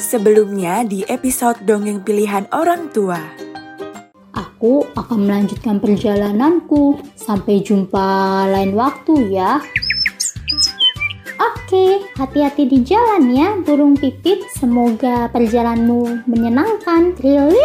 Sebelumnya 0.00 0.80
di 0.80 1.04
episode 1.12 1.60
Dongeng 1.68 2.00
Pilihan 2.00 2.48
Orang 2.56 2.88
Tua. 2.88 3.20
Aku 4.32 4.88
akan 4.96 5.28
melanjutkan 5.28 5.76
perjalananku. 5.76 6.96
Sampai 7.12 7.60
jumpa 7.60 8.48
lain 8.48 8.72
waktu 8.72 9.36
ya. 9.36 9.60
Oke, 11.36 12.00
hati-hati 12.16 12.64
di 12.64 12.80
jalan 12.80 13.28
ya, 13.28 13.60
burung 13.60 13.92
pipit. 13.92 14.40
Semoga 14.56 15.28
perjalananmu 15.28 16.24
menyenangkan. 16.24 17.20
Lili, 17.20 17.60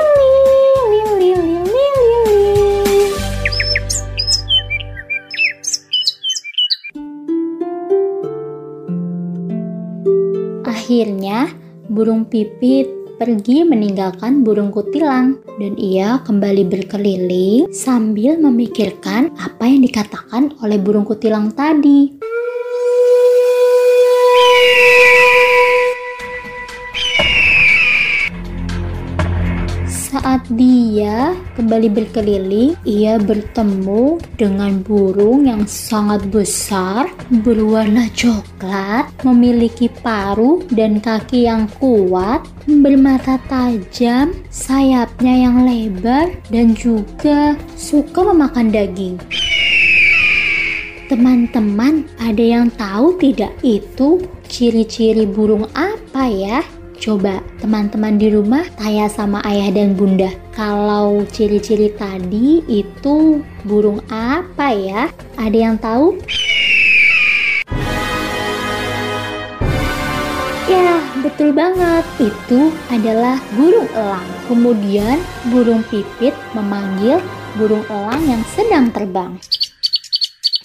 burung 11.96 12.28
pipit 12.28 12.92
pergi 13.16 13.64
meninggalkan 13.64 14.44
burung 14.44 14.76
kutilang 14.76 15.40
dan 15.56 15.80
ia 15.80 16.20
kembali 16.28 16.68
berkeliling 16.68 17.72
sambil 17.72 18.36
memikirkan 18.36 19.32
apa 19.40 19.64
yang 19.64 19.88
dikatakan 19.88 20.52
oleh 20.60 20.76
burung 20.76 21.08
kutilang 21.08 21.56
tadi. 21.56 22.35
Saat 30.26 30.50
dia 30.58 31.38
kembali 31.54 31.86
berkeliling, 31.94 32.74
ia 32.82 33.22
bertemu 33.22 34.18
dengan 34.42 34.82
burung 34.82 35.46
yang 35.46 35.70
sangat 35.70 36.26
besar, 36.34 37.14
berwarna 37.46 38.10
coklat, 38.10 39.06
memiliki 39.22 39.86
paruh 40.02 40.66
dan 40.74 40.98
kaki 40.98 41.46
yang 41.46 41.70
kuat, 41.78 42.42
bermata 42.66 43.38
tajam, 43.46 44.34
sayapnya 44.50 45.46
yang 45.46 45.62
lebar, 45.62 46.34
dan 46.50 46.74
juga 46.74 47.54
suka 47.78 48.26
memakan 48.26 48.74
daging. 48.74 49.22
Teman-teman, 51.06 52.02
ada 52.18 52.42
yang 52.42 52.74
tahu 52.74 53.14
tidak 53.22 53.54
itu 53.62 54.26
ciri-ciri 54.50 55.30
burung 55.30 55.70
apa 55.78 56.26
ya? 56.26 56.66
Coba 57.06 57.38
teman-teman 57.62 58.18
di 58.18 58.34
rumah 58.34 58.66
tanya 58.82 59.06
sama 59.06 59.38
ayah 59.46 59.70
dan 59.70 59.94
bunda. 59.94 60.34
Kalau 60.58 61.22
ciri-ciri 61.30 61.94
tadi 61.94 62.66
itu 62.66 63.46
burung 63.62 64.02
apa 64.10 64.74
ya? 64.74 65.14
Ada 65.38 65.54
yang 65.54 65.78
tahu? 65.78 66.18
Ya, 70.66 70.98
betul 71.22 71.54
banget. 71.54 72.02
Itu 72.18 72.74
adalah 72.90 73.38
burung 73.54 73.86
elang. 73.94 74.26
Kemudian 74.50 75.22
burung 75.54 75.86
pipit 75.94 76.34
memanggil 76.58 77.22
burung 77.54 77.86
elang 77.86 78.26
yang 78.26 78.42
sedang 78.58 78.90
terbang. 78.90 79.38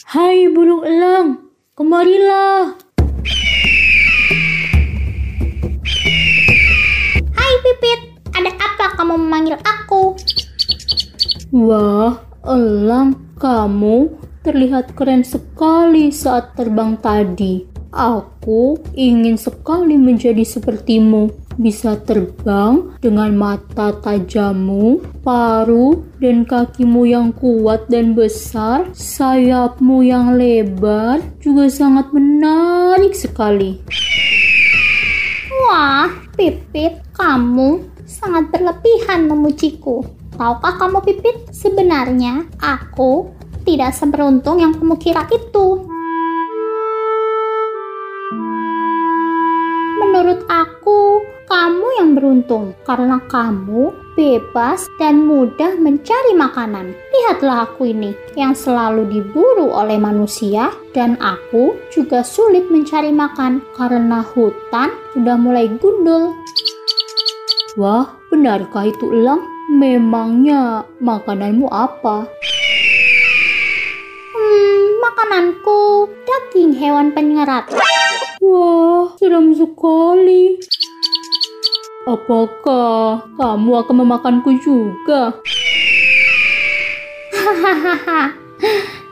Hai 0.09 0.49
burung 0.49 0.89
elang, 0.89 1.53
kemarilah. 1.77 2.81
Pipit, 7.71 8.19
ada 8.35 8.51
apa 8.59 8.99
kamu 8.99 9.15
memanggil 9.15 9.55
aku? 9.63 10.19
Wah, 11.55 12.19
elang, 12.43 13.15
kamu 13.39 14.11
terlihat 14.43 14.99
keren 14.99 15.23
sekali 15.23 16.11
saat 16.11 16.59
terbang 16.59 16.99
tadi. 16.99 17.71
Aku 17.95 18.75
ingin 18.99 19.39
sekali 19.39 19.95
menjadi 19.95 20.43
sepertimu. 20.43 21.31
Bisa 21.63 21.95
terbang 21.95 22.91
dengan 22.99 23.39
mata 23.39 23.95
tajammu, 23.95 25.23
paruh 25.23 26.03
dan 26.19 26.43
kakimu 26.43 27.07
yang 27.07 27.31
kuat 27.31 27.87
dan 27.87 28.19
besar, 28.19 28.91
sayapmu 28.91 30.03
yang 30.03 30.35
lebar 30.35 31.23
juga 31.39 31.71
sangat 31.71 32.11
menarik 32.11 33.15
sekali. 33.15 33.79
Wah, 35.71 36.11
Pipit, 36.35 36.99
kamu 37.15 37.95
sangat 38.03 38.51
berlebihan 38.51 39.31
memujiku. 39.31 40.03
Tahukah 40.35 40.83
kamu 40.83 40.99
Pipit, 40.99 41.47
sebenarnya 41.55 42.43
aku 42.59 43.31
tidak 43.63 43.95
seberuntung 43.95 44.59
yang 44.59 44.75
kamu 44.75 44.99
kira 44.99 45.31
itu. 45.31 45.87
Menurut 50.03 50.43
aku, 50.51 51.23
kamu 51.47 51.87
yang 52.03 52.19
beruntung 52.19 52.75
karena 52.83 53.23
kamu 53.31 53.95
bebas 54.21 54.85
dan 55.01 55.25
mudah 55.25 55.81
mencari 55.81 56.37
makanan. 56.37 56.93
Lihatlah 56.93 57.65
aku 57.65 57.89
ini 57.89 58.13
yang 58.37 58.53
selalu 58.53 59.09
diburu 59.09 59.73
oleh 59.73 59.97
manusia 59.97 60.77
dan 60.93 61.17
aku 61.25 61.81
juga 61.89 62.21
sulit 62.21 62.69
mencari 62.69 63.17
makan 63.17 63.65
karena 63.73 64.21
hutan 64.21 64.93
sudah 65.17 65.41
mulai 65.41 65.73
gundul. 65.81 66.37
Wah, 67.81 68.13
benarkah 68.29 68.93
itu 68.93 69.09
elang? 69.09 69.41
Memangnya 69.73 70.85
makananmu 71.01 71.73
apa? 71.73 72.29
Hmm, 74.37 74.85
makananku 75.01 76.13
daging 76.29 76.77
hewan 76.77 77.17
penyerat. 77.17 77.73
Wah, 78.45 79.17
seram 79.17 79.57
sekali. 79.57 80.61
Apakah 82.09 83.29
kamu 83.37 83.71
akan 83.85 83.97
memakanku 84.01 84.57
juga? 84.65 85.37
Hahaha. 87.37 88.33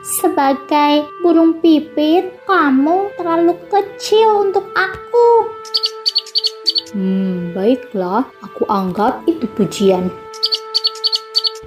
Sebagai 0.01 1.05
burung 1.21 1.61
pipit, 1.61 2.33
kamu 2.49 3.13
terlalu 3.13 3.53
kecil 3.69 4.49
untuk 4.49 4.65
aku. 4.73 5.29
Hmm, 6.97 7.53
baiklah, 7.53 8.25
aku 8.41 8.65
anggap 8.65 9.21
itu 9.29 9.45
pujian. 9.53 10.09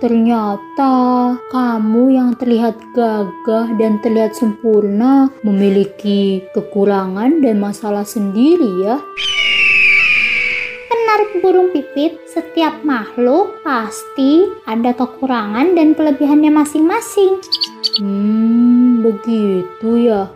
Ternyata 0.03 1.39
kamu 1.55 2.03
yang 2.19 2.35
terlihat 2.35 2.75
gagah 2.91 3.71
dan 3.79 4.03
terlihat 4.03 4.35
sempurna 4.35 5.31
memiliki 5.47 6.43
kekurangan 6.51 7.39
dan 7.39 7.63
masalah 7.63 8.03
sendiri 8.03 8.83
ya. 8.83 8.99
Benar 11.13 11.45
burung 11.45 11.69
pipit, 11.77 12.25
setiap 12.25 12.89
makhluk 12.89 13.61
pasti 13.61 14.49
ada 14.65 14.97
kekurangan 14.97 15.77
dan 15.77 15.93
kelebihannya 15.93 16.49
masing-masing. 16.49 17.37
Hmm, 18.01 19.05
begitu 19.05 20.09
ya. 20.09 20.33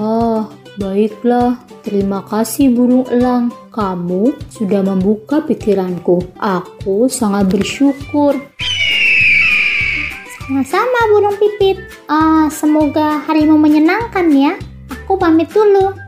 Ah, 0.00 0.48
baiklah. 0.80 1.60
Terima 1.84 2.24
kasih 2.24 2.72
burung 2.72 3.04
elang. 3.12 3.52
Kamu 3.68 4.32
sudah 4.48 4.80
membuka 4.80 5.44
pikiranku. 5.44 6.24
Aku 6.40 7.04
sangat 7.12 7.52
bersyukur. 7.52 8.32
Sama-sama 10.40 11.12
burung 11.12 11.36
pipit. 11.36 11.84
Ah, 12.08 12.48
semoga 12.48 13.28
harimu 13.28 13.60
menyenangkan 13.60 14.24
ya. 14.32 14.56
Aku 14.88 15.20
pamit 15.20 15.52
dulu. 15.52 16.03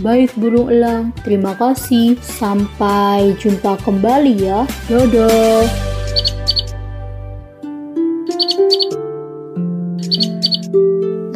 Baik 0.00 0.32
burung 0.40 0.72
elang, 0.72 1.12
terima 1.20 1.52
kasih. 1.60 2.16
Sampai 2.24 3.36
jumpa 3.36 3.76
kembali 3.84 4.32
ya. 4.32 4.64
Dadah. 4.88 5.68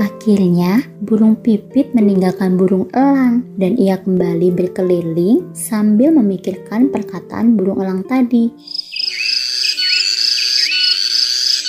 Akhirnya, 0.00 0.80
burung 1.04 1.36
pipit 1.36 1.92
meninggalkan 1.92 2.56
burung 2.56 2.89
elang 2.97 3.44
dan 3.60 3.77
ia 3.77 4.00
kembali 4.00 4.48
berkeliling 4.56 5.53
sambil 5.53 6.16
memikirkan 6.16 6.89
perkataan 6.89 7.60
burung 7.60 7.84
elang 7.84 8.00
tadi. 8.09 8.48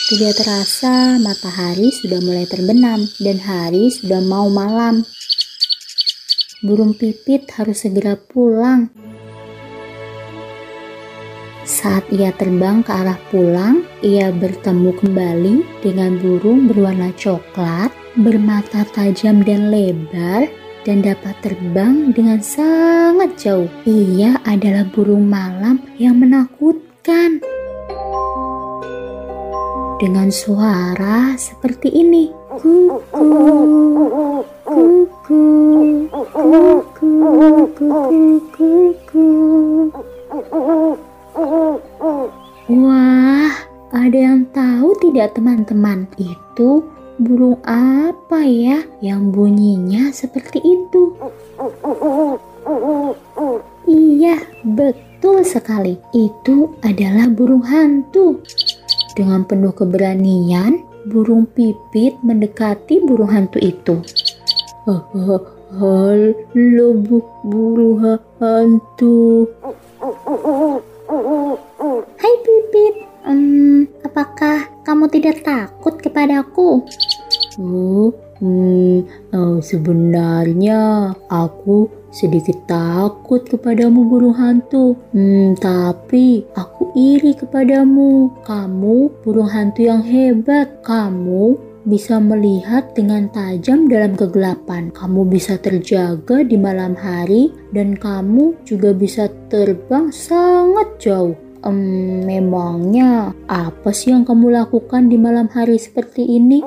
Tidak 0.06 0.34
terasa 0.38 1.20
matahari 1.20 1.92
sudah 1.92 2.24
mulai 2.24 2.48
terbenam 2.48 3.04
dan 3.20 3.36
hari 3.44 3.92
sudah 3.92 4.24
mau 4.24 4.48
malam. 4.48 5.04
Burung 6.66 6.98
pipit 6.98 7.46
harus 7.62 7.86
segera 7.86 8.18
pulang. 8.18 8.90
Saat 11.62 12.10
ia 12.10 12.34
terbang 12.34 12.82
ke 12.82 12.90
arah 12.90 13.22
pulang, 13.30 13.86
ia 14.02 14.34
bertemu 14.34 14.98
kembali 14.98 15.62
dengan 15.86 16.18
burung 16.18 16.66
berwarna 16.66 17.14
coklat, 17.14 17.94
bermata 18.18 18.82
tajam 18.98 19.46
dan 19.46 19.70
lebar, 19.70 20.50
dan 20.90 21.06
dapat 21.06 21.38
terbang 21.46 22.10
dengan 22.18 22.42
sangat 22.42 23.38
jauh. 23.38 23.70
Ia 23.86 24.42
adalah 24.42 24.90
burung 24.90 25.30
malam 25.30 25.78
yang 26.02 26.18
menakutkan. 26.18 27.46
Dengan 30.02 30.34
suara 30.34 31.38
seperti 31.38 31.94
ini. 31.94 32.34
Kuku, 32.58 33.26
wah 42.66 43.54
ada 43.94 44.18
yang 44.18 44.50
tahu 44.50 44.98
tidak 45.06 45.38
teman-teman? 45.38 46.10
Itu 46.18 46.82
burung 47.22 47.62
apa 47.70 48.42
ya 48.42 48.82
yang 49.06 49.30
bunyinya 49.30 50.10
seperti 50.10 50.66
itu? 50.66 51.14
Iya 53.86 54.42
betul 54.66 55.46
sekali. 55.46 56.02
Itu 56.10 56.74
adalah 56.82 57.30
burung 57.30 57.62
hantu. 57.70 58.42
Dengan 59.14 59.46
penuh 59.46 59.78
keberanian 59.78 60.82
burung 61.06 61.46
pipit 61.46 62.18
mendekati 62.26 62.98
burung 63.06 63.30
hantu 63.30 63.62
itu. 63.62 64.02
Halo, 64.86 65.42
bu, 67.02 67.18
burung 67.42 68.22
hantu. 68.38 69.50
Hai 72.22 72.34
Pipit, 72.46 72.94
hmm, 73.26 73.90
apakah 74.06 74.70
kamu 74.86 75.10
tidak 75.10 75.42
takut 75.42 75.98
kepadaku? 75.98 76.86
Oh, 77.58 78.14
hmm, 78.38 79.10
oh, 79.34 79.58
sebenarnya 79.58 81.18
aku 81.34 81.90
sedikit 82.14 82.70
takut 82.70 83.42
kepadamu 83.42 84.06
burung 84.06 84.38
hantu. 84.38 85.02
Hmm, 85.18 85.58
tapi 85.58 86.46
aku 86.54 86.94
iri 86.94 87.34
kepadamu. 87.34 88.30
Kamu 88.46 89.26
burung 89.26 89.50
hantu 89.50 89.82
yang 89.82 90.06
hebat. 90.06 90.86
Kamu 90.86 91.74
bisa 91.86 92.18
melihat 92.18 92.92
dengan 92.98 93.30
tajam 93.30 93.86
dalam 93.86 94.18
kegelapan. 94.18 94.90
Kamu 94.90 95.30
bisa 95.30 95.62
terjaga 95.62 96.42
di 96.42 96.58
malam 96.58 96.98
hari 96.98 97.54
dan 97.72 97.94
kamu 97.94 98.58
juga 98.66 98.92
bisa 98.92 99.30
terbang 99.48 100.10
sangat 100.10 100.98
jauh. 100.98 101.38
Um, 101.66 102.22
memangnya 102.30 103.34
apa 103.50 103.90
sih 103.90 104.14
yang 104.14 104.22
kamu 104.22 104.54
lakukan 104.54 105.10
di 105.10 105.18
malam 105.18 105.50
hari 105.50 105.82
seperti 105.82 106.22
ini? 106.22 106.62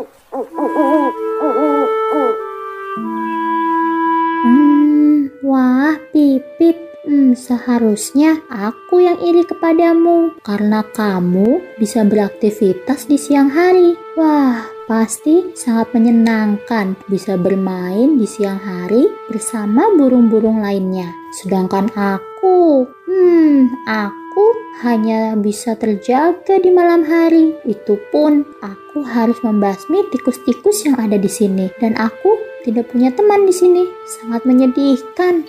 Hmm, 4.42 5.30
wah, 5.46 5.94
Pipit, 6.10 6.88
Hmm, 7.08 7.32
seharusnya 7.32 8.36
aku 8.52 9.00
yang 9.00 9.16
iri 9.24 9.40
kepadamu 9.40 10.36
karena 10.44 10.84
kamu 10.84 11.56
bisa 11.80 12.04
beraktivitas 12.04 13.08
di 13.08 13.16
siang 13.16 13.48
hari. 13.48 13.96
Wah, 14.12 14.77
pasti 14.88 15.52
sangat 15.52 15.92
menyenangkan 15.92 16.96
bisa 17.12 17.36
bermain 17.36 18.16
di 18.16 18.24
siang 18.24 18.56
hari 18.56 19.04
bersama 19.28 19.92
burung-burung 19.92 20.64
lainnya. 20.64 21.12
Sedangkan 21.36 21.92
aku, 21.92 22.88
hmm, 23.04 23.68
aku 23.84 24.46
hanya 24.80 25.36
bisa 25.36 25.76
terjaga 25.76 26.56
di 26.56 26.72
malam 26.72 27.04
hari. 27.04 27.52
Itu 27.68 28.00
pun 28.08 28.48
aku 28.64 29.04
harus 29.04 29.36
membasmi 29.44 30.08
tikus-tikus 30.08 30.88
yang 30.88 30.96
ada 30.96 31.20
di 31.20 31.28
sini 31.28 31.68
dan 31.84 31.92
aku 32.00 32.40
tidak 32.64 32.88
punya 32.88 33.12
teman 33.12 33.44
di 33.44 33.52
sini. 33.52 33.84
Sangat 34.08 34.48
menyedihkan. 34.48 35.44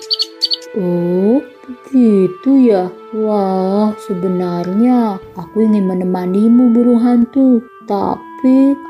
Oh, 0.76 1.40
begitu 1.64 2.76
ya. 2.76 2.92
Wah, 3.16 3.96
sebenarnya 4.04 5.18
aku 5.40 5.64
ingin 5.64 5.88
menemanimu 5.88 6.76
burung 6.76 7.02
hantu. 7.02 7.64
Tapi 7.90 8.29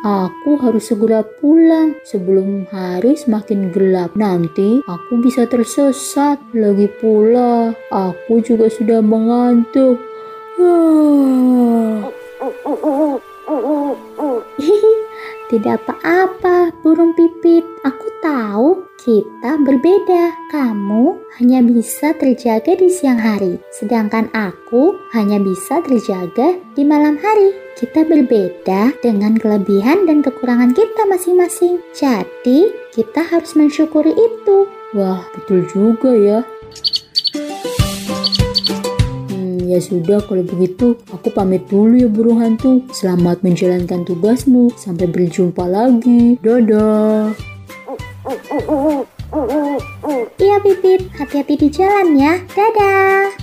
aku 0.04 0.58
harus 0.62 0.90
segera 0.90 1.22
pulang 1.40 1.96
sebelum 2.04 2.68
hari 2.70 3.16
semakin 3.16 3.70
gelap. 3.70 4.14
Nanti 4.18 4.82
aku 4.86 5.22
bisa 5.22 5.46
tersesat. 5.46 6.42
Lagi 6.52 6.90
pula, 7.00 7.74
aku 7.94 8.42
juga 8.42 8.70
sudah 8.70 9.00
mengantuk. 9.02 10.02
Tidak 15.50 15.76
apa-apa, 15.82 16.70
burung 16.86 17.16
pipit. 17.18 17.66
Aku 17.82 18.08
tahu 18.22 18.89
kita 19.00 19.56
berbeda. 19.64 20.36
Kamu 20.52 21.16
hanya 21.40 21.64
bisa 21.64 22.12
terjaga 22.20 22.76
di 22.76 22.92
siang 22.92 23.16
hari, 23.16 23.56
sedangkan 23.72 24.28
aku 24.36 25.00
hanya 25.16 25.40
bisa 25.40 25.80
terjaga 25.80 26.60
di 26.76 26.84
malam 26.84 27.16
hari. 27.16 27.56
Kita 27.80 28.04
berbeda 28.04 29.00
dengan 29.00 29.40
kelebihan 29.40 30.04
dan 30.04 30.20
kekurangan 30.20 30.76
kita 30.76 31.08
masing-masing. 31.08 31.80
Jadi, 31.96 32.76
kita 32.92 33.24
harus 33.24 33.56
mensyukuri 33.56 34.12
itu. 34.12 34.68
Wah, 34.92 35.24
betul 35.32 35.64
juga 35.72 36.12
ya. 36.12 36.40
Ya 39.70 39.78
sudah 39.78 40.18
kalau 40.26 40.42
begitu 40.42 40.98
aku 41.14 41.30
pamit 41.30 41.70
dulu 41.70 41.94
ya 41.94 42.10
burung 42.10 42.42
hantu. 42.42 42.82
Selamat 42.90 43.46
menjalankan 43.46 44.02
tugasmu. 44.02 44.74
Sampai 44.74 45.06
berjumpa 45.06 45.62
lagi. 45.70 46.42
Dadah. 46.42 47.59
Iya 50.40 50.58
Pipit, 50.62 51.02
hati-hati 51.18 51.54
di 51.58 51.68
jalan 51.74 52.18
ya. 52.18 52.38
Dadah. 52.54 53.34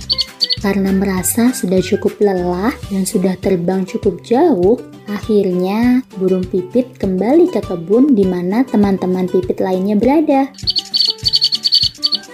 Karena 0.57 0.89
merasa 0.89 1.53
sudah 1.53 1.77
cukup 1.79 2.17
lelah 2.17 2.73
dan 2.89 3.05
sudah 3.05 3.37
terbang 3.37 3.85
cukup 3.85 4.25
jauh, 4.25 4.81
akhirnya 5.05 6.01
burung 6.17 6.41
pipit 6.49 6.97
kembali 6.97 7.53
ke 7.53 7.61
kebun 7.61 8.17
di 8.17 8.25
mana 8.25 8.65
teman-teman 8.65 9.29
pipit 9.29 9.61
lainnya 9.61 9.93
berada. 9.93 10.49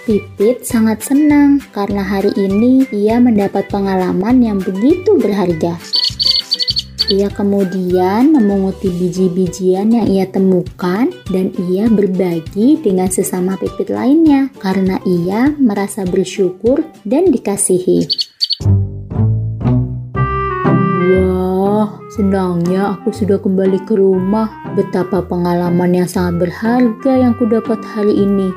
Pipit 0.08 0.64
sangat 0.64 1.04
senang 1.04 1.60
karena 1.72 2.00
hari 2.00 2.32
ini 2.36 2.88
ia 2.92 3.20
mendapat 3.20 3.68
pengalaman 3.68 4.40
yang 4.40 4.58
begitu 4.60 5.20
berharga. 5.20 5.76
Ia 7.12 7.28
kemudian 7.28 8.32
memunguti 8.32 8.88
biji-bijian 8.88 9.92
yang 9.92 10.08
ia 10.08 10.24
temukan 10.24 11.12
dan 11.28 11.52
ia 11.68 11.84
berbagi 11.92 12.80
dengan 12.80 13.12
sesama 13.12 13.60
pipit 13.60 13.92
lainnya 13.92 14.48
karena 14.56 14.96
ia 15.04 15.52
merasa 15.60 16.08
bersyukur 16.08 16.80
dan 17.04 17.28
dikasihi. 17.28 18.08
Wah, 21.12 22.00
senangnya 22.16 22.96
aku 22.96 23.12
sudah 23.12 23.36
kembali 23.36 23.84
ke 23.84 24.00
rumah. 24.00 24.48
Betapa 24.72 25.20
pengalaman 25.20 25.92
yang 25.92 26.08
sangat 26.08 26.48
berharga 26.48 27.12
yang 27.20 27.36
kudapat 27.36 27.84
hari 27.84 28.16
ini. 28.16 28.48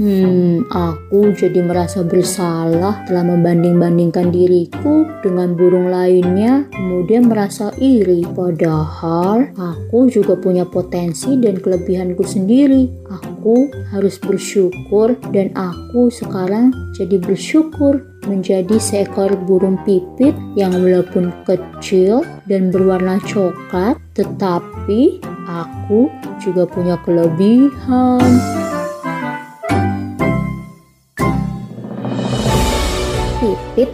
Hmm, 0.00 0.64
aku 0.72 1.36
jadi 1.36 1.60
merasa 1.60 2.00
bersalah 2.00 3.04
telah 3.04 3.24
membanding-bandingkan 3.28 4.32
diriku 4.32 5.04
dengan 5.20 5.52
burung 5.52 5.92
lainnya, 5.92 6.64
kemudian 6.72 7.28
merasa 7.28 7.68
iri. 7.76 8.24
Padahal 8.24 9.52
aku 9.52 10.08
juga 10.08 10.38
punya 10.40 10.64
potensi 10.64 11.36
dan 11.36 11.60
kelebihanku 11.60 12.24
sendiri. 12.24 12.88
Aku 13.12 13.68
harus 13.92 14.16
bersyukur 14.16 15.18
dan 15.34 15.52
aku 15.52 16.08
sekarang 16.08 16.72
jadi 16.96 17.20
bersyukur 17.20 18.00
menjadi 18.24 18.78
seekor 18.78 19.34
burung 19.34 19.76
pipit 19.82 20.32
yang 20.54 20.72
walaupun 20.78 21.34
kecil 21.42 22.22
dan 22.46 22.70
berwarna 22.70 23.18
coklat, 23.26 23.98
tetapi 24.14 25.18
aku 25.44 26.06
juga 26.38 26.64
punya 26.70 26.94
kelebihan. 27.02 28.51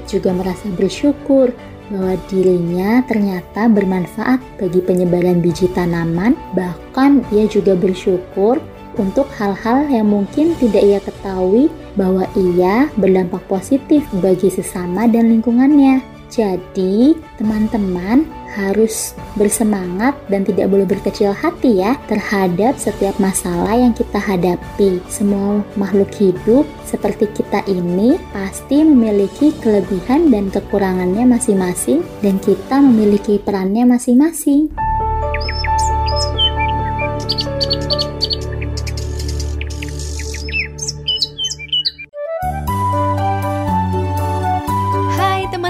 Juga 0.08 0.32
merasa 0.32 0.68
bersyukur 0.74 1.52
bahwa 1.88 2.20
dirinya 2.28 3.00
ternyata 3.08 3.68
bermanfaat 3.68 4.40
bagi 4.60 4.80
penyebaran 4.84 5.40
biji 5.40 5.72
tanaman, 5.72 6.36
bahkan 6.52 7.24
ia 7.32 7.48
juga 7.48 7.72
bersyukur 7.72 8.60
untuk 8.98 9.30
hal-hal 9.38 9.86
yang 9.88 10.10
mungkin 10.10 10.52
tidak 10.58 10.82
ia 10.82 11.00
ketahui 11.00 11.72
bahwa 11.94 12.26
ia 12.36 12.90
berdampak 12.98 13.40
positif 13.46 14.04
bagi 14.20 14.50
sesama 14.52 15.06
dan 15.08 15.30
lingkungannya. 15.32 16.17
Jadi, 16.28 17.16
teman-teman 17.40 18.28
harus 18.56 19.12
bersemangat 19.36 20.16
dan 20.26 20.42
tidak 20.42 20.72
boleh 20.72 20.88
berkecil 20.88 21.30
hati 21.30 21.84
ya 21.84 21.94
terhadap 22.08 22.74
setiap 22.80 23.14
masalah 23.20 23.76
yang 23.76 23.92
kita 23.92 24.18
hadapi. 24.18 24.98
Semua 25.06 25.62
makhluk 25.76 26.10
hidup 26.16 26.64
seperti 26.88 27.28
kita 27.36 27.62
ini 27.68 28.16
pasti 28.32 28.82
memiliki 28.82 29.52
kelebihan 29.60 30.32
dan 30.32 30.48
kekurangannya 30.50 31.28
masing-masing 31.28 32.02
dan 32.24 32.40
kita 32.40 32.80
memiliki 32.80 33.38
perannya 33.38 33.84
masing-masing. 33.86 34.72